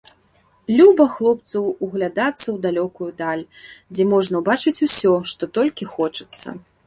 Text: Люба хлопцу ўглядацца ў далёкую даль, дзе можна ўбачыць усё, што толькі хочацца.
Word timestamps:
Люба 0.77 1.05
хлопцу 1.17 1.59
ўглядацца 1.87 2.45
ў 2.45 2.55
далёкую 2.65 3.09
даль, 3.21 3.45
дзе 3.95 4.03
можна 4.13 4.35
ўбачыць 4.45 4.75
усё, 4.89 5.13
што 5.33 5.43
толькі 5.59 5.83
хочацца. 5.93 6.47